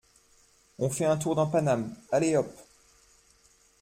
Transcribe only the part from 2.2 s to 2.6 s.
hop!